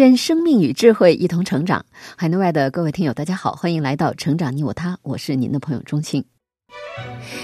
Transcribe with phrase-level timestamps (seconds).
[0.00, 1.84] 愿生命与智慧一同成长。
[2.16, 6.24] 海内外的各位听友，大家好，欢迎来到《成长你我他》，我是您的朋友钟青。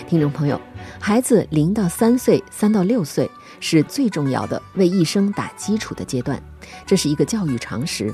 [0.09, 0.59] 听众朋友，
[0.99, 3.31] 孩子零到三岁、三到六岁
[3.61, 6.43] 是最重要的为一生打基础的阶段，
[6.87, 8.11] 这是一个教育常识。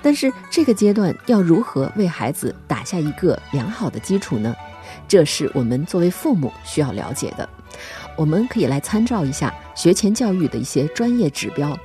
[0.00, 4.54] 但是这个阶段要如何为孩子打下一个良好的基础呢？
[5.08, 7.48] 这是我们作为父母需要了解的。
[8.16, 11.76] 我们可以来参照一下学前教育的一些专业指标，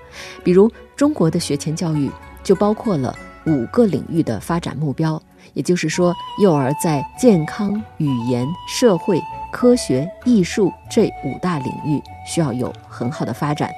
[0.44, 2.12] 比如中国的学前教育
[2.44, 3.16] 就包括了
[3.46, 5.22] 五个领域的发展目标，
[5.54, 13.72] 也就是说，幼儿在健康、语言、社会、科学、艺术这五大领域需要有很好的发展。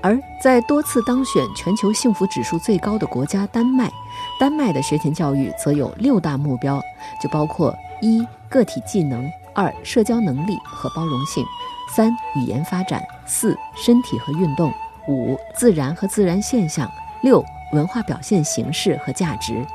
[0.00, 3.90] 而在多次当选全球幸福指数最高的国家丹麦，
[4.38, 6.80] 丹麦的学前教育则有六大目标，
[7.20, 11.44] 就包括一个体技能，二社交能力和包容性。
[11.90, 14.70] 三、语言发展；四、身体和运动；
[15.08, 16.86] 五、自然和自然现象；
[17.22, 19.66] 六、文化表现形式和价值。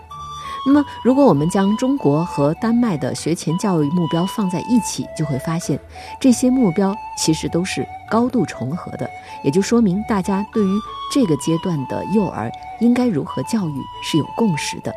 [0.65, 5.77] 那么，如果我们将中国和丹麦的学前教育目标放在一起，就会发现，
[6.21, 9.09] 这些目标其实都是高度重合的，
[9.43, 10.79] 也就说明大家对于
[11.13, 14.93] 这个阶段的幼儿应该如何教育是有共识的。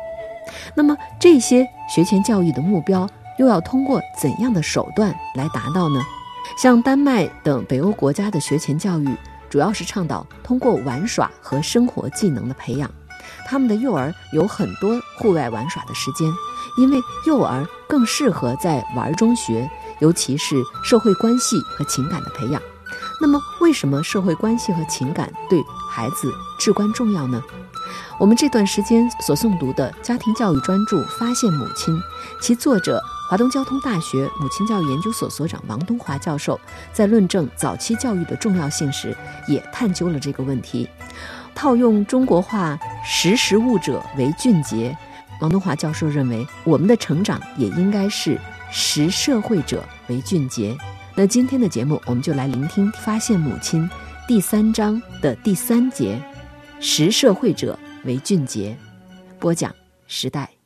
[0.73, 3.05] 那么，这些学前教育的目标
[3.37, 6.01] 又要通过怎样的手段来达到呢？
[6.57, 9.09] 像丹麦等北欧国家的学前教育，
[9.49, 12.89] 主要是倡导通过玩耍和生活技能的培养，
[13.47, 16.31] 他们的幼儿有很多户外玩耍的时间，
[16.77, 19.69] 因为幼儿更适合在玩中学，
[19.99, 22.61] 尤其是社会关系和情感的培养。
[23.19, 27.41] 那么，为什么社会关系和情感对孩子至关重要呢？
[28.19, 31.95] 我们这段时间所诵读的家庭教育专著《发现母亲》，
[32.41, 33.01] 其作者。
[33.29, 36.57] 华东交通大学母亲教育研究所所长王东华教授
[36.93, 39.15] 在论证早期教育的重要性时，
[39.47, 40.87] 也探究了这个问题。
[41.53, 44.95] 套用中国话“识时务者为俊杰”，
[45.41, 48.39] 王东华教授认为，我们的成长也应该是
[48.71, 50.77] 识社会者为俊杰。
[51.13, 53.83] 那今天的节目，我们就来聆听《发现母亲》
[54.25, 56.17] 第三章的第三节
[56.79, 58.77] ：“识社会者为俊杰”。
[59.37, 59.73] 播讲：
[60.07, 60.56] 时代。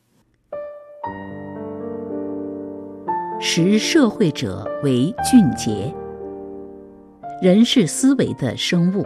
[3.44, 5.92] 识社会者为俊杰。
[7.42, 9.04] 人是思维的生物，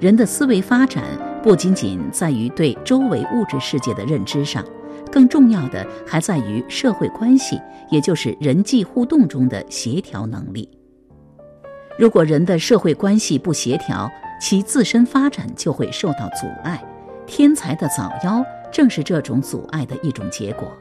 [0.00, 1.04] 人的思维发展
[1.42, 4.64] 不仅仅在于对周围物质世界的认知上，
[5.12, 7.60] 更重要的还在于社会关系，
[7.90, 10.66] 也就是人际互动中的协调能力。
[11.98, 14.10] 如果人的社会关系不协调，
[14.40, 16.82] 其自身发展就会受到阻碍。
[17.26, 20.74] 天才的早夭正是这种阻碍的一种结果。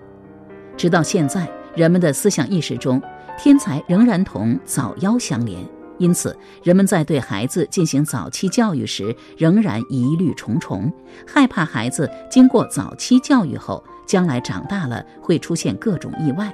[0.77, 1.45] 直到现在。
[1.75, 3.02] 人们的思想意识中，
[3.38, 5.59] 天才仍然同早夭相连，
[5.97, 10.91] 因此人们在对孩子进行早期教育时，仍然疑虑重重，
[11.28, 16.53] 害怕孩子经过早期教育后，将来长大了会出现各种意外。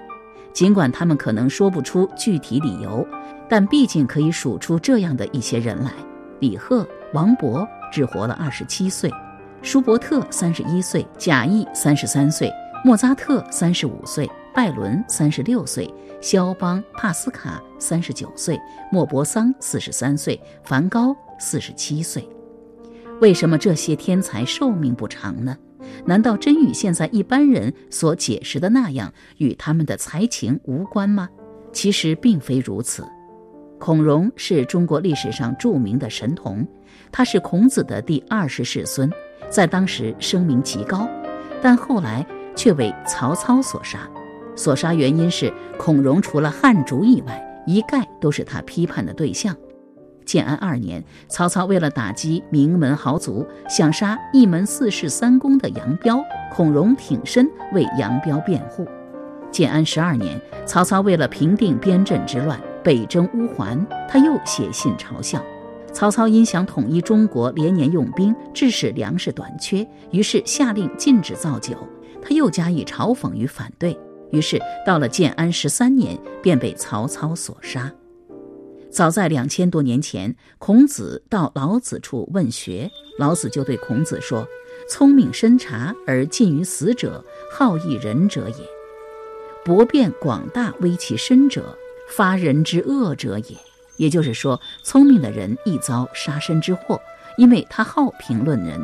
[0.54, 3.08] 尽管他们可能说不出具体理由，
[3.48, 5.92] 但毕竟可以数出这样的一些人来：
[6.40, 9.10] 李贺、王勃只活了二十七岁，
[9.62, 12.52] 舒伯特三十一岁，贾谊三十三岁，
[12.84, 14.30] 莫扎特三十五岁。
[14.62, 15.92] 拜伦三十六岁，
[16.22, 18.62] 肖邦、帕斯卡三十九岁，
[18.92, 22.30] 莫泊桑四十三岁，梵高四十七岁。
[23.22, 25.58] 为什么这些天才寿命不长呢？
[26.06, 31.28] 难道真与现在一般人所解释的那样，与他们的才情无关吗？
[31.74, 33.04] 其实并非如此。
[33.80, 36.64] 孔融是中国历史上著名的神童，
[37.12, 39.12] 他是孔子的第二十世孙，
[39.50, 41.10] 在当时声名极高，
[41.64, 42.24] 但后来
[42.56, 44.08] 却为曹操所杀。
[44.56, 49.56] 所杀原因是孔融除了汉族以外，一概都是他批判的对象。
[50.24, 58.88] 建安二年，曹操为了打击名门豪族，想杀一门四世三公的杨彪，孔融挺身为杨彪辩护。
[59.52, 65.44] 建安十二年，曹操为了平定边镇之乱，北征乌桓，他又写信嘲笑。
[65.92, 71.76] 曹操因想统一中国，连年用兵，致使粮食短缺，于是下令禁止造酒，
[72.22, 74.00] 他又加以嘲讽与反对。
[74.32, 77.92] 于是，到了建安十三年，便被曹操所杀。
[78.90, 84.46] 早在两千多年前，孔子到老子处问学，老子就对孔子说
[84.90, 88.66] ：“聪明深察而近于死者，好义人者也；
[89.64, 91.78] 博辩广大微其身者，
[92.10, 93.58] 发人之恶者也。”
[93.98, 97.00] 也就是说，聪明的人易遭杀身之祸，
[97.38, 98.82] 因为他好评论人；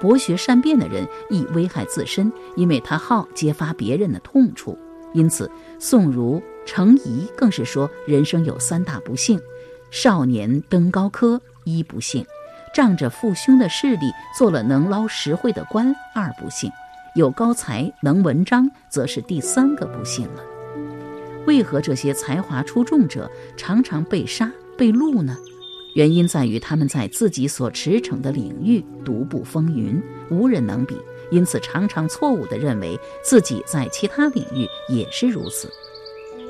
[0.00, 4.78] 博学善辩的人易危害自身，因为他好揭发别人的痛处。
[5.12, 9.40] 因此，宋儒程颐更是说，人生有三大不幸：
[9.90, 12.24] 少年登高科，一不幸；
[12.72, 16.70] 仗着父兄的势力做了能捞实惠的官，二不幸；
[17.16, 20.42] 有高才能文章，则是第三个不幸了。
[21.46, 25.36] 为何这些才华出众者常常被杀被戮呢？
[25.94, 30.00] 原因在于他们在自己所驰骋的领域独步风云，
[30.30, 30.96] 无人能比。
[31.30, 35.70] 因此，常常错误地认为自己在其他领域也是如此。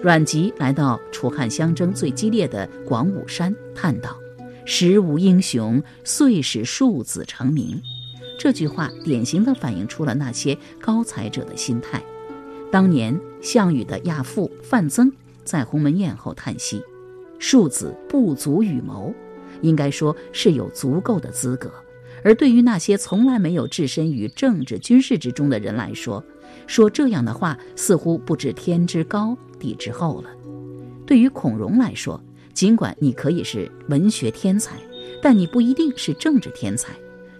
[0.02, 4.16] 阮籍来到楚汉相争最激烈的广武山，叹道
[4.64, 7.78] ：“时无英雄，遂使庶子成名。”
[8.38, 12.02] 这句话典型地反映出了那些高才者的心态。
[12.72, 15.12] 当年项羽的亚父范增
[15.44, 16.82] 在鸿门宴后叹息
[17.38, 19.12] ：“庶子不足与谋，
[19.62, 21.70] 应该说是有足够的资格。”
[22.22, 26.22] 而对于那些从来没有置身于政治军事之中的人来说，
[26.66, 30.30] 说这样的话似乎不知天之高地之厚了。
[31.06, 32.22] 对于孔融来说，
[32.52, 34.76] 尽管你可以是文学天才，
[35.22, 36.92] 但你不一定是政治天才。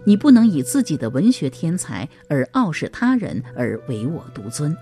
[0.03, 4.75] 你不能以自己的文学天才而傲视他人而唯我独尊。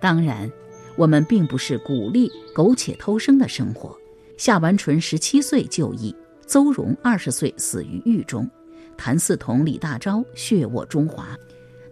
[0.00, 0.50] 当然，
[0.96, 3.94] 我们并不是鼓励苟且偷生的生活。
[4.38, 6.16] 夏完淳十七岁就义，
[6.48, 8.50] 邹容二十岁死于狱中。
[8.96, 11.24] 谭嗣同、李大钊血沃中华，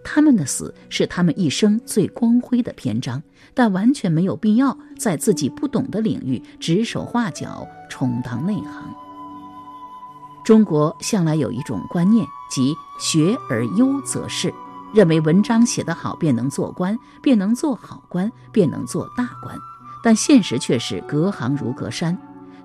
[0.03, 3.23] 他们的死是他们一生最光辉的篇章，
[3.55, 8.93] 但完全没有必要在自己不懂的领域指手画脚、充当内行。
[10.45, 14.53] 中国向来有一种观念，即学而优则仕，
[14.93, 19.57] 认为文章写得好便能做官，便能做好官，便能做大官。
[20.03, 22.17] 但现实却是隔行如隔山，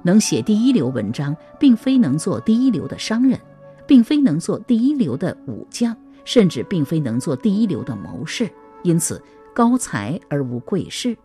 [0.03, 3.39] 能写第一流文章，并非能做第一流的商人。
[3.87, 5.93] 并非能做第一流的武将，
[6.23, 8.49] 甚至并非能做第一流的谋士，
[8.83, 9.21] 因此
[9.53, 11.17] 高才而无贵士，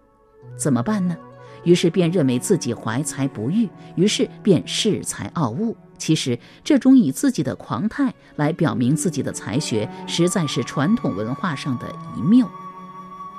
[0.56, 1.16] 怎么办呢？
[1.62, 5.76] 于是便认为自己怀才不遇，于是便恃才傲物。
[5.96, 11.86] 其实这种以自己的狂态来表明自己的才学，实在是传统文化上的
[12.16, 12.44] 一谬。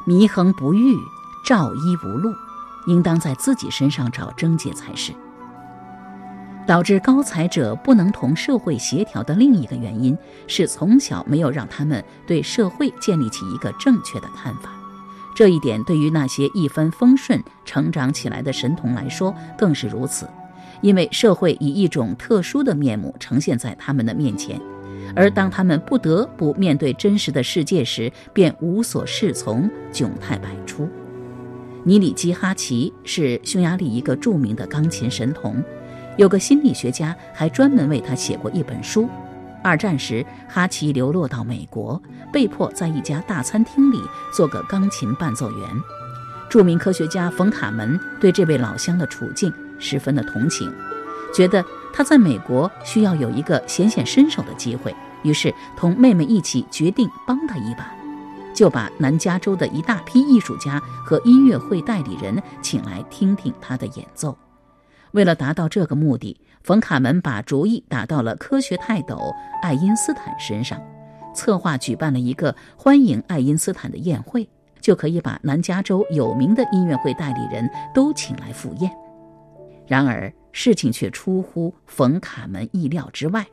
[0.05, 0.95] 祢衡不遇，
[1.45, 2.31] 赵衣无路，
[2.85, 5.11] 应当在自己身上找症结才是。
[6.67, 10.15] 导致高才者不能同社会协调的另一个原因
[10.47, 14.69] 是，从小没有让他们对社会建立起一个正确的看法。
[15.33, 20.27] 这一点对于那些一帆风顺成长起来的神童来说更是如此，
[20.81, 24.59] 因为社会以一种特殊的面目呈现在他们的面前，
[25.15, 30.89] 而当他们不得不面对真实的世界时，便无所适从，窘态百出。
[31.85, 35.63] 尼里基哈奇是匈牙利一个著名的钢琴神童。
[36.17, 39.07] 有个心理学家还专门为他写过一本书。
[39.63, 44.01] 二战时，哈奇流落到美国，被迫在一家大餐厅里
[44.33, 45.69] 做个钢琴伴奏员。
[46.49, 50.71] 著名科学家冯卡门对这位老乡的处境十分的同情，
[51.33, 57.91] 觉得他在美国需要有一个显显身手的机会，于是同妹妹一起决定帮他一把，
[58.55, 64.37] 就把南加州的一大批艺术家和音乐会代理人请来听听他的演奏。
[65.17, 69.33] 为了达到这个目的，冯卡门把主意打到了科学泰斗
[69.63, 70.79] 爱因斯坦身上，
[71.33, 74.47] 策划举办了一个欢迎爱因斯坦的宴会，
[74.79, 78.91] 就可以把南加州有名的音乐会代理人都请来赴宴。
[79.87, 83.43] 然而，事情却出乎冯卡门意料之外。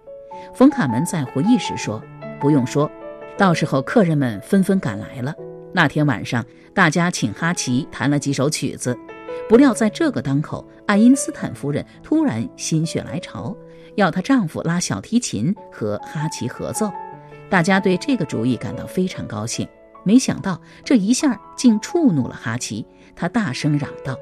[0.53, 1.99] 冯卡门在回忆时说
[2.39, 2.91] ：“不用说，
[3.39, 5.35] 到时候客人们纷纷赶来了。
[5.73, 6.45] 那天晚上，
[6.75, 8.95] 大家请哈奇弹了几首曲子。”
[9.49, 13.55] 不料在这个当口，爱因斯坦夫人突然心血来潮，
[13.97, 16.91] 要她丈夫拉小提琴和哈奇合奏。
[17.51, 19.69] 大家对这个主意感到非常高兴。
[20.03, 22.87] 没想到这一下竟触怒了哈奇，
[23.17, 24.15] 他大声嚷道：“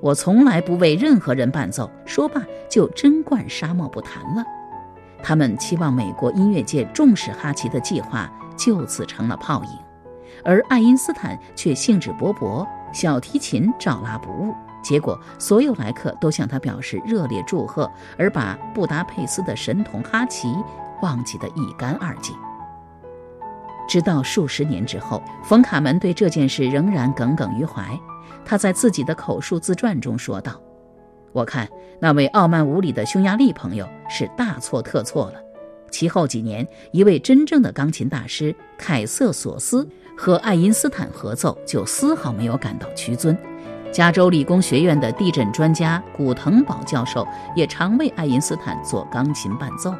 [0.00, 4.44] 我从来不为任何人伴奏！”说罢就真冠纱帽不弹了。
[5.22, 9.70] 他们期望美国音乐界重视哈奇的计划就此成了泡影，
[10.44, 12.66] 而爱因斯坦却兴致勃勃。
[12.92, 20.54] 小提琴照拉不误，结果所有来客都向他表示热烈祝贺，而把布达佩斯的神童哈奇
[21.00, 22.36] 忘记得一干二净。
[23.88, 27.98] 直到数十年之后，冯卡门对这件事仍然耿耿于怀。
[28.44, 30.60] 他在自己的口述自传中说道
[31.32, 31.68] ：“我看
[32.00, 35.51] 那位傲慢无礼的匈牙利朋友是大错特错了。
[35.92, 43.36] 其后几年，一位真正的钢琴大师凯瑟索斯和爱因斯坦合奏，就丝毫没有感到屈尊。
[43.92, 49.94] 加州理工学院的地震专家古腾堡教授也常为爱因斯坦做钢琴伴奏。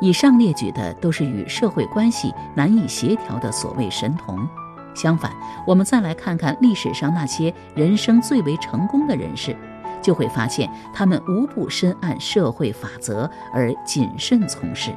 [0.00, 4.46] 以上列举的都是与社会关系难以协调的所谓神童。
[4.94, 5.32] 相反，
[5.66, 9.56] 我们再来看看历史上那些人生最为成功的人士。
[10.02, 14.90] 就会发现，他们无不深谙社会法则而谨慎从事。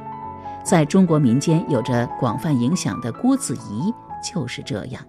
[0.64, 3.92] 在中国民间有着广泛影响的郭子仪
[4.22, 5.04] 就是这样。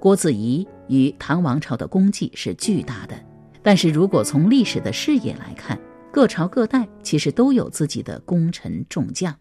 [0.00, 3.14] 郭子仪与唐王朝的功绩是巨大的，
[3.62, 5.78] 但是如果从历史的视野来看，
[6.12, 9.34] 各朝各代其实都有自己的功臣众将。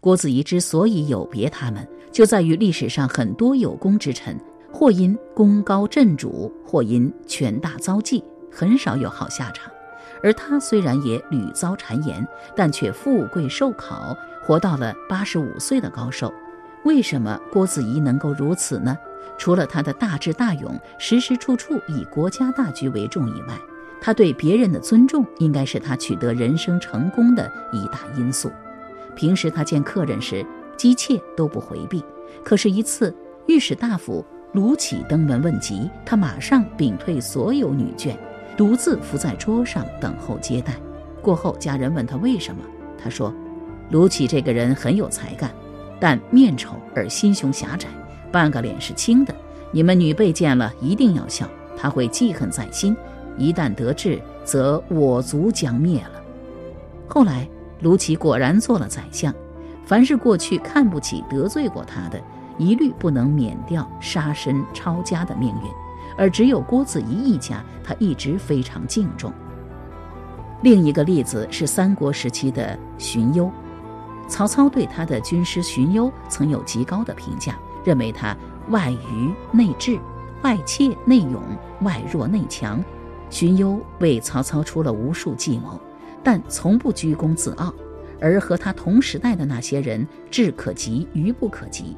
[0.00, 4.38] 郭子仪之所以有别他们，就在于历史上很多有功之臣，
[4.72, 8.22] 或因功高震主，或因权大遭忌。
[8.50, 9.70] 很少有好下场，
[10.22, 12.26] 而他虽然也屡遭谗言，
[12.56, 16.32] 但却富贵寿考，活到了八十五岁的高寿。
[16.84, 18.96] 为什么郭子仪能够如此呢？
[19.38, 23.54] 除了他的大智大勇，时时处处以国家大局为重以外，
[24.00, 28.50] 他对别人的尊重，应该是他取得人生成功的一大因素。
[29.14, 30.44] 平时他见客人时，
[30.76, 32.02] 姬妾都不回避，
[32.42, 33.14] 可是，一次
[33.46, 38.16] 御史大夫卢杞登门问疾，他马上屏退所有女眷。
[38.60, 40.74] 独自伏在桌上等候接待。
[41.22, 42.60] 过后，家人问他为什么，
[43.02, 43.32] 他说
[43.88, 45.50] ：“卢杞这个人很有才干，
[45.98, 47.88] 但面丑而心胸狭窄，
[48.30, 49.34] 半个脸是青的。
[49.72, 52.94] 你们女辈见了一定要笑，他会记恨在心，
[53.38, 56.20] 一旦得志，则我族将灭了。”
[57.08, 57.48] 后来，
[57.80, 59.34] 卢杞果然做了宰相。
[59.86, 62.20] 凡是过去看不起、得罪过他的，
[62.58, 65.70] 一律不能免掉杀身抄家的命运。
[66.20, 69.32] 而只有郭子仪一家，他一直非常敬重。
[70.60, 73.50] 另一个例子是三国时期的荀攸，
[74.28, 78.36] 曹操对他的军师荀攸曾有极高的评价，认为他
[78.68, 79.98] 外愚内智，
[80.42, 81.42] 外怯内勇，
[81.80, 82.84] 外弱内强。
[83.30, 85.80] 荀攸为曹操出了无数计谋，
[86.22, 87.72] 但从不居功自傲，
[88.20, 91.96] 而和他同时代的那些人，智可及，愚不可及。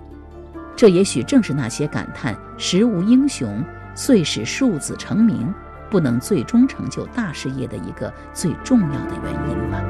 [0.76, 3.64] 这也许正是那些感叹时无英雄。
[3.94, 5.52] 遂使庶子成名，
[5.90, 9.82] 不能最终成就大事业的一个最重要的原因吧。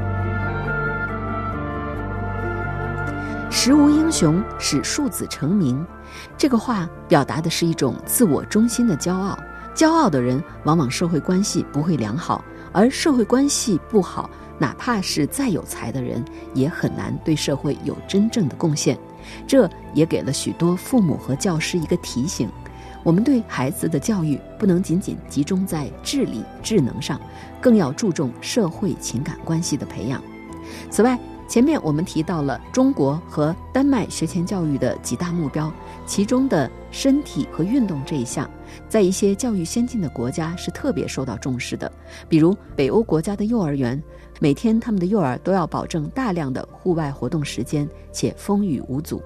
[3.50, 5.87] 时无英雄，使庶子成名，
[6.37, 9.38] 这个话表达的是一种自我中心的骄傲。
[9.75, 14.28] 骄傲的人，往往社会关系不会良好，而社会关系不好，
[14.59, 18.99] 哪怕是再有才的人，也很难对社会有真正的贡献。
[19.47, 22.50] 这也给了许多父母和教师一个提醒。
[23.02, 27.21] 我们对孩子的教育不能仅仅集中在智力、智能上，
[27.61, 30.23] 更要注重社会情感关系的培养。
[30.90, 31.18] 此外，
[31.49, 35.71] 前面我们提到了中国和丹麦学前教育的几大目标，
[36.06, 38.49] 其中的身体和运动这一项，
[38.88, 41.90] 在一些教育先进的国家是特别受到重视的。
[42.28, 44.02] 比如北欧国家的幼儿园，
[44.40, 49.21] 每天他们的幼儿都要保证大量的户外活动时间，且风雨无阻。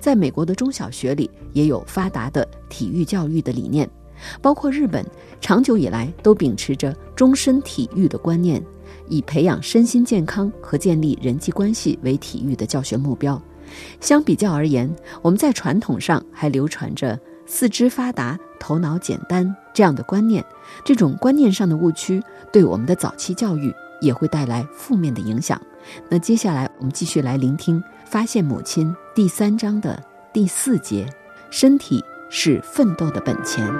[0.00, 3.88] 在美国的中小学里也有发达的体育教育的理念，
[4.40, 5.04] 包括日本
[5.40, 8.60] 长久以来都秉持着终身体育的观念，
[9.08, 13.40] 以培养身心健康和建立人际关系为体育的教学目标。
[14.00, 14.90] 相比较而言，
[15.20, 20.44] 我们在传统上还流传着四肢发达、头脑简单这样的观念，
[20.82, 25.60] 这种观念上的误区对我们的早期教育也会带来负面的影响。
[26.08, 27.82] 那接下来我们继续来聆听。
[28.06, 31.06] 发现母亲第三章的第四节，
[31.50, 33.70] 身体是奋斗的本钱。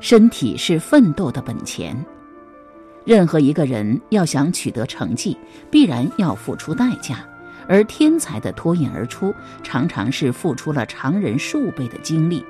[0.00, 1.96] 身体是奋斗的本钱。
[3.06, 5.34] 任何一个人要想取得成绩，
[5.70, 7.26] 必然要付出代价，
[7.66, 12.44] 而天才的脱颖而出，常常是付出了常人数倍的精力。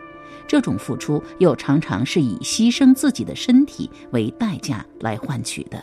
[0.48, 5.80] 这种付出又常常是以牺牲自己的身体为代价来换取的。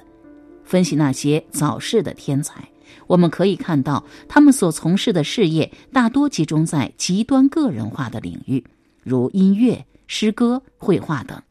[0.66, 2.68] 分析那些早逝的天才，
[3.08, 8.64] 我们可以看到，他们所从事的事业大多集中在极端个人化的领域，
[9.04, 11.42] 如音乐、诗歌、绘画等。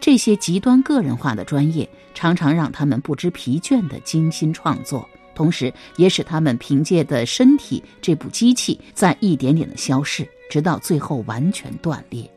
[0.00, 12.28] 这些极端个人化的专业，常常让他们不知疲倦的精心创作，同时也使他们凭借的身体这部机器在一点点的消逝，直到最后完全断裂。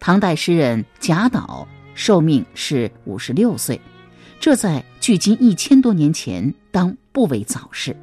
[0.00, 3.80] 唐代诗人贾岛寿命是五十六岁。
[4.40, 7.94] 这在距今一千多年前当不为早事，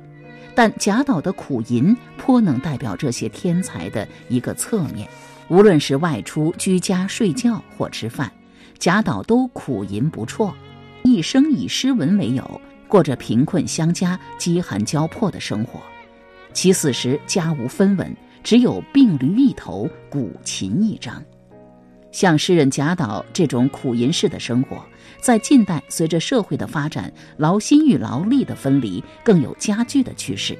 [0.53, 5.10] 但贾岛的苦吟颇能代表这些天才的一个侧面。
[5.48, 8.32] 无论是外出、居家、睡觉或吃饭，
[8.77, 10.53] 贾岛都苦吟不辍，
[11.03, 15.82] 一生以诗文为友，过着贫困相加、饥寒交迫的生活。
[16.53, 21.20] 其死时家无分文，只有病驴一头、古琴一张。
[22.12, 24.86] 像诗人贾岛这种苦吟式的生活，
[25.27, 30.57] 在近代随着社会的发展，劳心与劳力的分离更有加剧的趋势。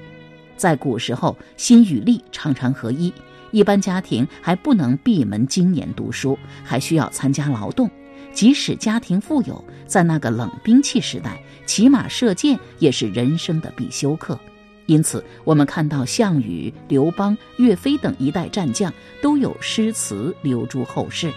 [0.58, 3.14] 在古时候，心与力常常合一。
[3.52, 7.90] 一般家庭还不能闭门经研读书，还需要参加劳动。
[8.34, 14.38] 即使家庭富有，在那个冷兵器时代，骑马射箭也是人生的必修课。
[14.86, 21.32] 因此，我们看到项羽、刘邦、岳飞等一代战将都有诗词留诸后世，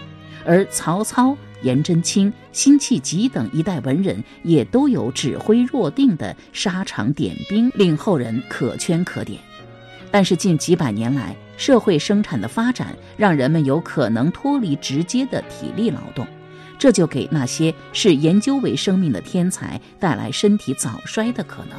[0.45, 9.39] 而曹操、颜真卿、辛弃疾等一代文人也都有指挥若定的沙场点兵，令后人可圈可点。
[10.09, 16.27] 但是近几百年来，社会生产的发展让人们有可能脱离直接的体力劳动，
[16.77, 21.77] 这就给那些视研究为生命的天才带来身体早衰的可能。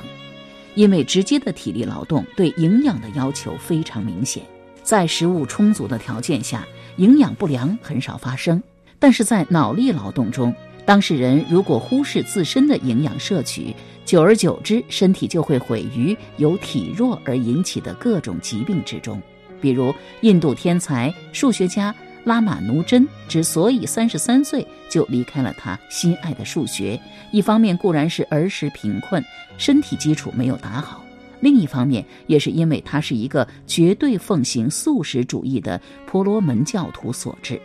[0.74, 4.42] 因为直接的体力劳动对营养的要求非常明显，
[4.82, 8.62] 在食物充足的条件下，营养不良很少发生。
[9.02, 10.54] 但是在脑力劳动中，
[10.84, 19.20] 当事人如果忽视自身的营养摄取，久而久之，身体就会毁于由体弱而引起的各种疾病之中。
[19.60, 21.92] 比如，印度天才数学家
[22.22, 27.00] 拉玛奴真之所以三十三岁就离开了他心爱的数学，
[27.32, 29.20] 一方面固然是儿时贫困，
[29.58, 31.00] 身体基础没有打好；
[31.40, 37.60] 另一方面，也是因为他是一个绝对奉行素食主义的婆罗门教徒所致。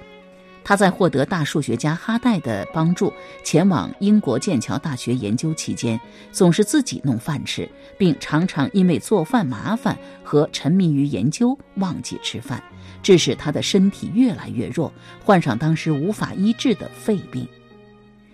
[0.67, 5.97] 他在获得大数学家哈代的帮助，前往英国剑桥大学研究期间，
[6.29, 12.61] 总是自己弄饭吃，并常常因为做饭麻烦和沉迷于研究忘记吃饭，
[13.01, 14.91] 致使他的身体越来越弱，
[15.23, 17.47] 患上当时无法医治的肺病。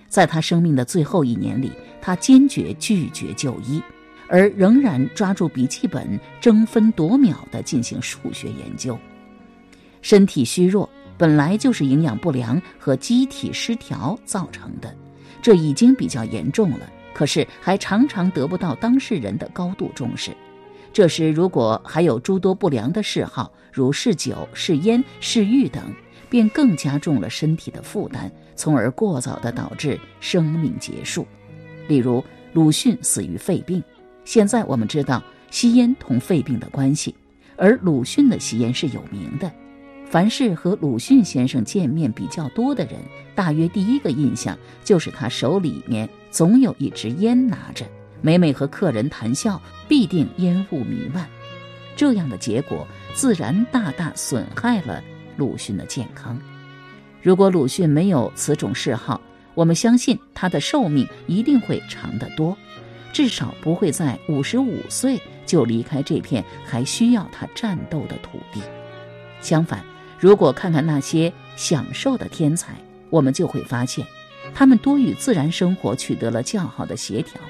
[0.09, 1.71] 在他生命的最后一年里，
[2.01, 3.79] 他坚决拒绝就医，
[4.27, 8.97] 而仍然抓住笔记本争分夺秒地进行数学研究。
[10.01, 10.89] 身体虚弱。
[11.17, 14.93] 本来就是营养不良和机体失调造成的，
[15.41, 16.89] 这已经比较严重了。
[17.13, 20.31] 可是还常常得不到当事人的高度重视。
[20.91, 25.83] 这时如果还有诸多不良的嗜好，如嗜酒、嗜烟、嗜欲等，
[26.29, 31.27] 便更加重了身体的负担，从而过早的导致生命结束。
[31.87, 32.23] 例如
[32.53, 33.83] 鲁迅死于肺病。
[34.25, 35.21] 现在我们知道
[35.51, 37.13] 吸烟同肺病的关系，
[37.57, 39.51] 而鲁迅的吸烟是有名的。
[40.13, 42.97] 凡是和鲁迅先生见面比较多的人，
[43.33, 47.83] 大约第一个印象就是他手里面总有一支烟拿着，
[48.21, 51.27] 每每和客人谈笑，必定烟雾弥漫。
[51.95, 55.03] 这样的结果自然大大损害了
[55.35, 56.39] 鲁迅的健康。
[57.23, 59.19] 如果鲁迅没有此种嗜好，
[59.55, 62.55] 我们相信他的寿命一定会长得多，
[63.11, 68.61] 至少不会在五十五岁就离开这片还需要他战斗的土地。
[69.41, 69.83] 相反，
[70.23, 72.73] 如果看看那些享受的天才，
[73.09, 74.07] 我们就会发现，
[74.55, 77.41] 他们多与自然生活取得了较好的协调。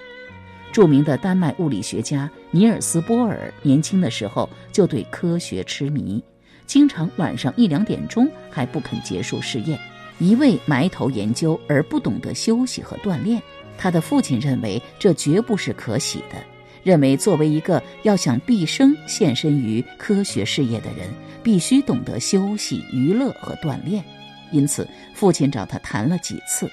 [0.71, 6.19] 著名的丹麦物理学家尼尔斯·波尔年轻的时候就对科学痴迷，
[6.65, 9.77] 经常晚上一两点钟还不肯结束试验，
[10.17, 13.39] 一味埋头研究而不懂得休息和锻炼。
[13.77, 16.43] 他的父亲认为这绝不是可喜的。
[16.81, 21.07] 认为，作为一个要想毕生献身于科学事业的人，
[21.43, 24.03] 必须懂得休息、娱乐和锻炼。
[24.51, 26.69] 因此，父亲找他谈了几次，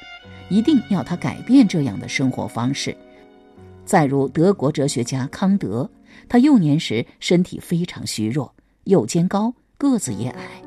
[0.48, 2.96] 一定要他改变这样的生活方式。
[3.84, 5.90] 再如德国哲学家康德，
[6.28, 8.54] 他幼年时身体非常虚弱，
[8.84, 10.62] 又肩高，个子也矮，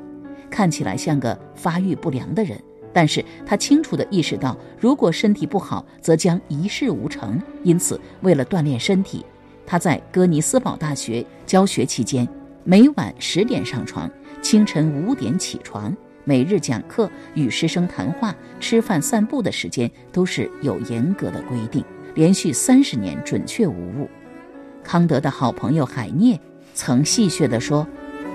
[0.50, 2.62] 看起来像个发育不良的人。
[2.92, 7.42] 但是他清楚地意识到，如果身体不好，则将一事无成。
[7.64, 9.26] 因此，为了锻炼身体，
[9.66, 12.28] 他在哥尼斯堡大学教学期间，
[12.66, 14.10] 每晚十点上床，
[14.42, 21.84] 清晨五点起床，每日讲课、与师生谈话、吃饭、散步的时间都是有严格的规定，
[22.16, 24.10] 连续三十年准确无误。
[24.82, 26.40] 康德的好朋友海涅
[26.74, 27.86] 曾戏谑地说：“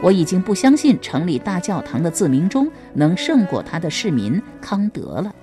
[0.03, 5.35] 我已经不相信城里大教堂的自鸣钟能胜过他的市民康德了。”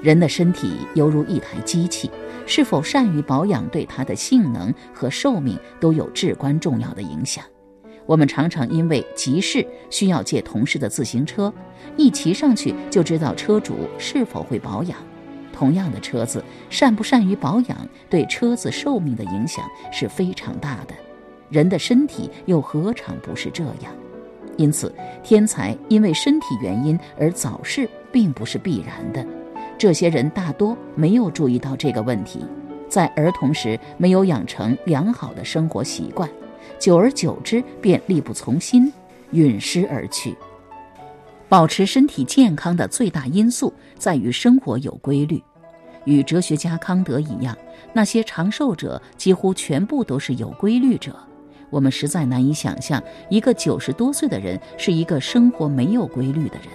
[0.00, 2.08] 人的身体犹如一台机器。
[2.44, 7.44] 是否善于保养，对它的性能和寿命都有至关重要的影响。
[8.06, 11.52] 我们常常因为急事需要借同事的自行车，
[11.96, 14.98] 一骑上去就知道车主是否会保养。
[15.52, 20.94] 同样的车子，善不善于保养，对车子寿命的影响是非常大的。
[21.50, 23.92] 人的身体又何尝不是这样？
[24.56, 29.24] 因此，天才因为身体原因而早逝，并不是必然的。
[29.78, 32.44] 这些人大多没有注意到这个问题，
[32.88, 36.28] 在儿童时没有养成良好的生活习惯，
[36.78, 38.92] 久而久之便力不从心，
[39.30, 40.36] 陨尸而去。
[41.48, 45.42] 保持身体健康的最大因素在于生活有规律。
[46.04, 47.56] 与哲学家康德一样，
[47.92, 51.14] 那些长寿者几乎全部都是有规律者。
[51.70, 56.68] 我们实在难以想象一个九十多岁的人是一个生活没有规律的人。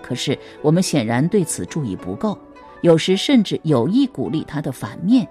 [0.00, 2.38] 可是我们显然对此注意不够，
[2.80, 5.28] 有时甚至有意鼓励他的反面，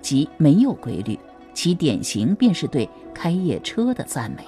[0.00, 1.18] 即没有规律。
[1.54, 4.44] 其典型便是对开夜车的赞美。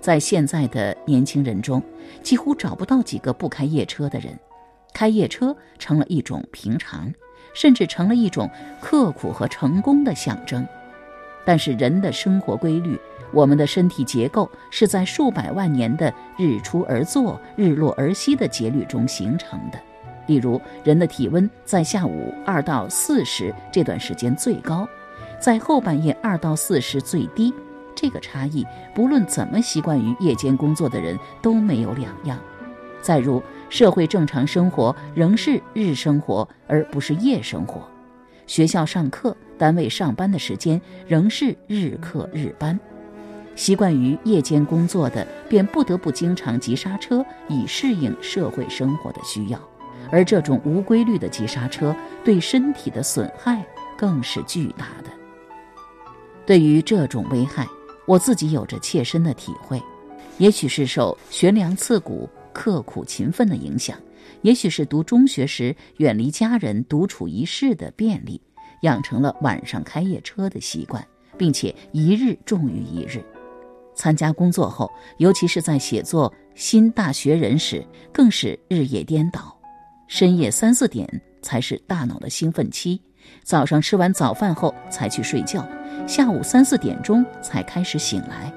[0.00, 1.82] 在现在的年轻人中，
[2.22, 4.38] 几乎找不到几个不开夜车的人。
[4.92, 7.12] 开夜车成了一种平常。
[7.54, 10.66] 甚至成了一种刻苦和成功的象征。
[11.44, 12.98] 但是人的生活规律，
[13.32, 19.78] 我们的身体结构是在数百万年的日出而作、日落而息的节律中形成的。
[20.26, 24.88] 例如，人的体温在下午二到四时这段时间最高，
[25.38, 27.54] 在后半夜二到四时最低。
[27.94, 32.38] 这个差异，不论怎么习惯于夜间工作的人都没有两样。
[33.00, 37.80] 再如，社会正常生活仍是日生活，而不是夜生活；
[38.46, 42.78] 学校上课、单位上班的时间仍是日课日班。
[43.54, 49.60] 习惯于夜间工作的，便不得不经常急刹车，以适应社会生活的需要。
[50.10, 53.64] 而这种无规律的急刹车，对身体的损害
[53.96, 55.10] 更是巨大的。
[56.46, 57.66] 对于这种危害，
[58.06, 59.82] 我自己有着切身的体会，
[60.38, 62.28] 也许是受悬梁刺股。
[62.54, 63.98] 刻苦勤奋的影响，
[64.42, 68.40] 也许是读中学时远离家人、独处一室的便利，
[68.82, 71.04] 养成了晚上开夜车的习惯，
[71.36, 73.20] 并且一日重于一日。
[73.92, 74.88] 参加工作后，
[75.18, 79.60] 尤其是在写作《新大学人》时，更是日夜颠倒，
[80.06, 81.08] 深夜三四点
[81.42, 83.02] 才是大脑的兴奋期，
[83.42, 85.68] 早上吃完早饭后才去睡觉，
[86.06, 88.52] 下午三四点钟才开始醒来，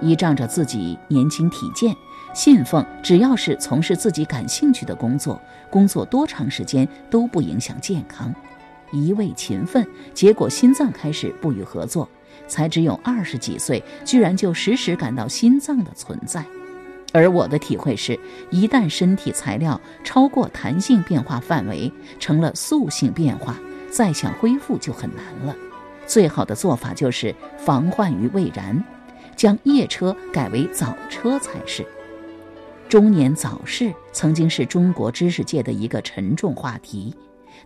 [0.00, 1.94] 依仗着自己年轻体健。
[2.34, 8.32] 信奉，只要是从事自己感兴趣的工作，工作多长时间都不影响健康。
[8.92, 12.08] 一味勤奋，结果心脏开始不予合作，
[12.48, 16.44] 才只有二十几岁，居然就时时感到心脏的存在。
[17.12, 18.18] 而我的体会是，
[18.50, 23.56] 一旦身体材料超过弹性变化范围，成了塑性变化，
[23.90, 25.54] 再想恢复就很难了。
[26.10, 28.82] 最好的做法就是防患于未然，
[29.36, 31.86] 将夜车改为早车才是。
[32.88, 37.14] 中年早逝曾经是中国知识界的一个沉重话题，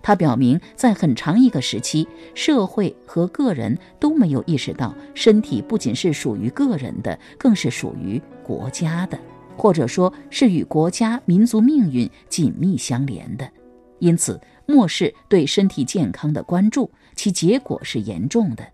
[0.02, 9.18] 它表明在很长一个时期，社会和个人都没有意识到身体不仅是属于个人的，更是属于国家的，
[9.56, 13.48] 或者说是与国家民族命运紧密相连的。
[14.00, 18.64] 因此，漠视对身体健康的关注，其结果是严重的，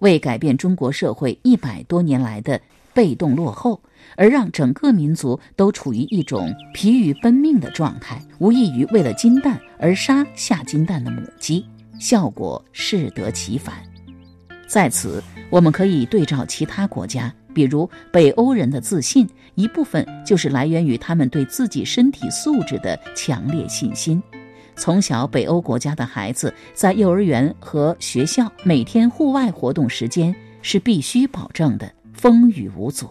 [0.00, 2.60] 为改变中国社会一百多年来的
[2.92, 3.80] 被动落后。
[4.14, 11.66] 而让整个民族都处于一种疲于奔命的状态，无异于为了金蛋而杀下金蛋的母鸡，
[11.98, 13.74] 效果适得其反。
[14.68, 24.22] 在此，我们可以对照其他国家，比如北欧人的自信，一部分就是来源于他们对自己身体素质的强烈信心。
[24.76, 33.08] 从小，北欧国家的孩子在幼儿园和学校每天户外活动时间是必须保证的，风雨无阻。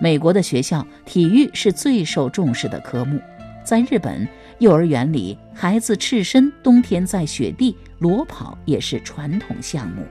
[0.00, 3.20] 美国的学校体育是最受重视的科目，
[3.64, 4.26] 在日本
[4.58, 10.02] 幼儿园里，孩子赤身冬天在雪地裸跑也是传统项目。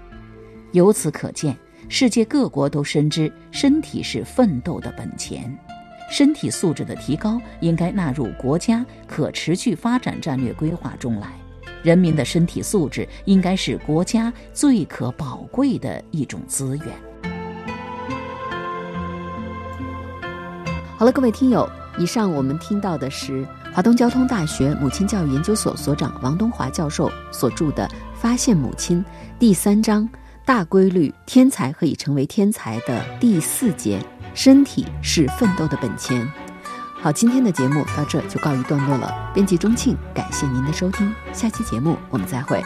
[0.72, 1.56] 由此可见，
[1.88, 5.56] 世界各国都深知身体是奋斗的本钱，
[6.10, 11.28] 身体素质的提高应该纳入国家可持续发展战略规划中来。
[11.84, 16.88] 人民的身体素质应该是国家最可宝贵的一种资源。
[20.98, 29.04] 好了，各位听友，以上我们听到的是华东交通大学母亲教育研究所所长王东华教授所著的《发现母亲》
[29.38, 30.10] 第三章
[30.46, 34.00] “大规律：天才何以成为天才”的第四节
[34.36, 36.32] “身体是奋斗的本钱”。
[37.02, 39.32] 好，今天的节目到这就告一段落了。
[39.34, 42.64] 编辑钟庆，感谢您的收听，下期节目我们再会。